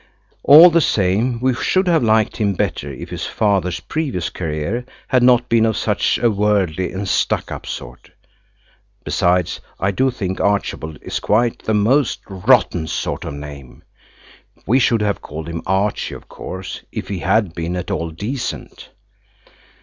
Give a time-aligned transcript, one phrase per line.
[0.41, 5.21] All the same we should have liked him better if his father's previous career had
[5.21, 8.09] not been of such a worldly and stuck up sort.
[9.03, 13.83] Besides, I do think Archibald is quite the most rotten sort of name.
[14.65, 18.89] We should have called him Archie, of course, if he had been at all decent.